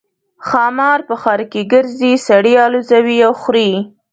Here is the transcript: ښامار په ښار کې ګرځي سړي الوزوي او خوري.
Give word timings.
ښامار 0.47 0.99
په 1.07 1.15
ښار 1.21 1.41
کې 1.51 1.61
ګرځي 1.73 2.13
سړي 2.27 2.53
الوزوي 2.65 3.17
او 3.27 3.33
خوري. 3.41 3.71